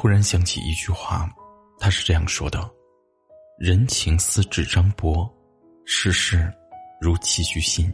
[0.00, 1.30] 突然想起一句话，
[1.78, 2.58] 他是这样说的
[3.60, 5.30] ：“人情似纸张薄，
[5.84, 6.50] 世事
[6.98, 7.92] 如棋局新。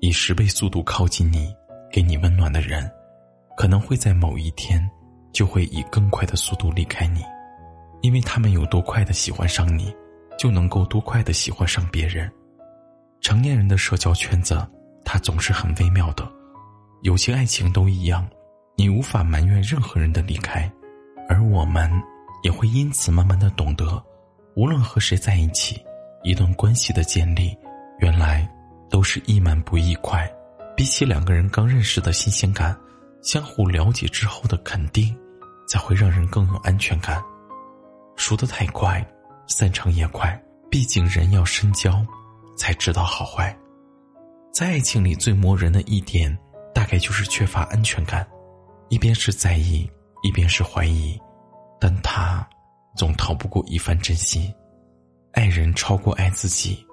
[0.00, 1.50] 以十倍速度靠近你，
[1.90, 2.86] 给你温暖的人，
[3.56, 4.86] 可能会在某一天，
[5.32, 7.22] 就会以更快的速度离开你。
[8.02, 9.96] 因为他们有多快的喜欢上你，
[10.38, 12.30] 就能够多快的喜欢上别人。
[13.22, 14.54] 成年人的社交圈子，
[15.02, 16.30] 它总是很微妙的，
[17.04, 18.28] 友情、爱情都一样，
[18.76, 20.70] 你无法埋怨任何人的离开。”
[21.28, 21.90] 而我们
[22.42, 24.02] 也会因此慢慢的懂得，
[24.54, 25.80] 无论和谁在一起，
[26.22, 27.56] 一段关系的建立，
[27.98, 28.48] 原来
[28.88, 30.30] 都是一满不易快。
[30.76, 32.76] 比起两个人刚认识的新鲜感，
[33.22, 35.16] 相互了解之后的肯定，
[35.66, 37.22] 才会让人更有安全感。
[38.16, 39.04] 熟得太快，
[39.48, 40.40] 散场也快。
[40.70, 42.04] 毕竟人要深交，
[42.56, 43.56] 才知道好坏。
[44.52, 46.36] 在爱情里最磨人的一点，
[46.74, 48.26] 大概就是缺乏安全感，
[48.88, 49.88] 一边是在意。
[50.26, 51.16] 一边是怀疑，
[51.80, 52.44] 但他
[52.96, 54.52] 总逃不过一番真心。
[55.34, 56.84] 爱人超过爱自己，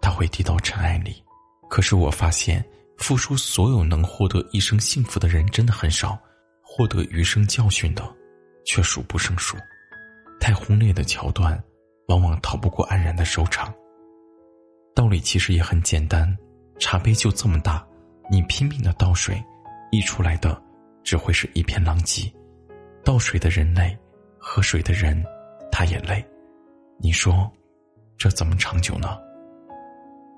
[0.00, 1.20] 他会低到尘埃里。
[1.68, 2.64] 可是我发现，
[2.96, 6.16] 付出所有能获得一生幸福的人真的很少，
[6.62, 8.04] 获得余生教训的
[8.64, 9.56] 却数不胜数。
[10.38, 11.60] 太轰烈的桥段，
[12.06, 13.74] 往往逃不过安然的收场。
[14.94, 16.38] 道理其实也很简单，
[16.78, 17.84] 茶杯就这么大，
[18.30, 19.42] 你拼命的倒水，
[19.90, 20.62] 溢出来的
[21.02, 22.32] 只会是一片狼藉。
[23.06, 23.96] 倒水的人累，
[24.36, 25.24] 喝水的人
[25.70, 26.26] 他也累，
[26.98, 27.48] 你说
[28.18, 29.16] 这怎么长久呢？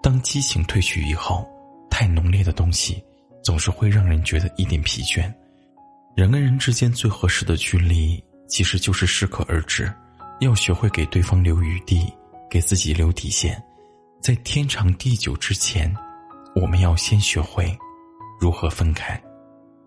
[0.00, 1.44] 当激情褪去以后，
[1.90, 3.02] 太浓烈的东西
[3.42, 5.22] 总是会让人觉得一点疲倦。
[6.14, 9.92] 人跟人之间最合适的距离，其实就是适可而止，
[10.38, 12.14] 要学会给对方留余地，
[12.48, 13.60] 给自己留底线。
[14.20, 15.92] 在天长地久之前，
[16.54, 17.76] 我们要先学会
[18.40, 19.20] 如何分开。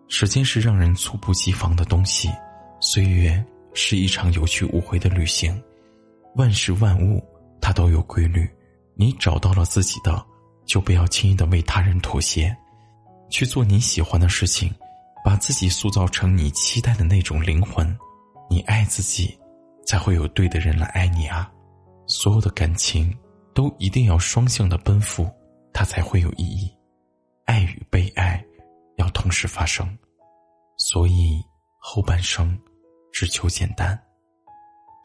[0.09, 2.29] 时间是让人猝不及防的东西。
[2.79, 3.43] 岁月
[3.73, 5.61] 是一场有去无回的旅行，
[6.35, 7.23] 万事万物
[7.59, 8.49] 它都有规律。
[8.95, 10.25] 你找到了自己的，
[10.65, 12.55] 就不要轻易的为他人妥协，
[13.29, 14.73] 去做你喜欢的事情，
[15.23, 17.97] 把自己塑造成你期待的那种灵魂。
[18.49, 19.37] 你爱自己，
[19.85, 21.51] 才会有对的人来爱你啊！
[22.07, 23.13] 所有的感情
[23.53, 25.29] 都一定要双向的奔赴，
[25.73, 26.71] 它才会有意义。
[27.45, 28.43] 爱与被爱
[28.97, 29.97] 要同时发生，
[30.77, 31.43] 所以
[31.87, 32.59] 后半生。
[33.13, 33.97] 只求简单，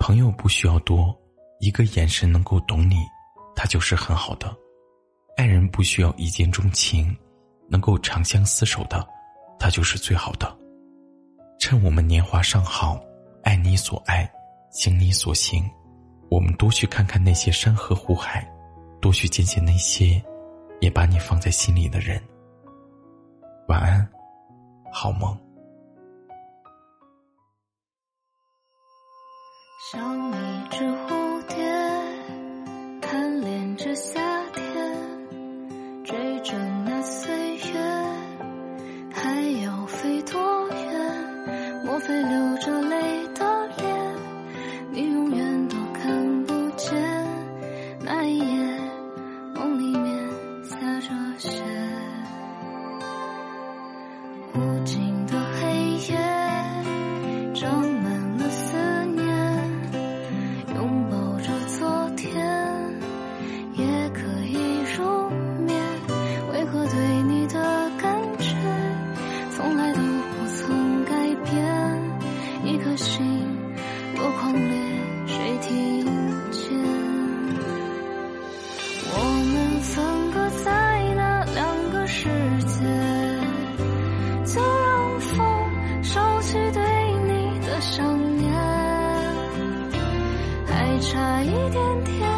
[0.01, 1.15] 朋友不需要多，
[1.61, 2.97] 一个眼神能够懂你，
[3.55, 4.49] 他就是很好的；
[5.37, 7.15] 爱人不需要一见钟情，
[7.69, 9.07] 能够长相厮守的，
[9.59, 10.59] 他就是最好的。
[11.59, 12.99] 趁我们年华尚好，
[13.45, 14.29] 爱你所爱，
[14.71, 15.71] 行你所行，
[16.31, 18.51] 我们多去看看那些山河湖海，
[19.03, 20.21] 多去见见那些
[20.81, 22.21] 也把你放在心里的人。
[23.69, 24.09] 晚安，
[24.91, 25.39] 好梦。
[29.93, 31.20] 像一只蝴蝶
[87.91, 88.53] 想念
[90.65, 92.30] 还差一点点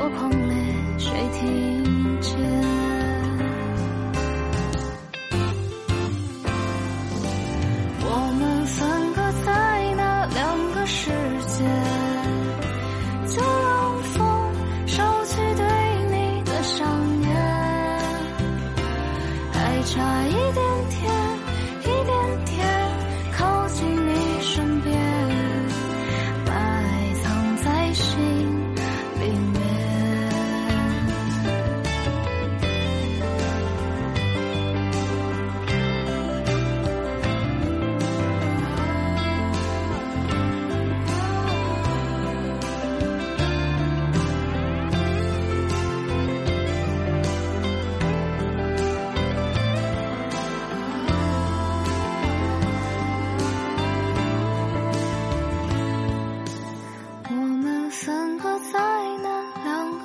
[0.00, 0.54] 落捧泪
[0.96, 1.69] 水听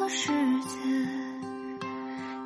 [0.08, 0.32] 世
[0.62, 0.78] 界，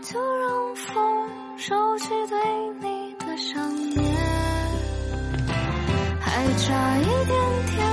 [0.01, 2.37] 就让风收起对
[2.79, 4.15] 你的想念，
[6.21, 7.88] 还差一点点。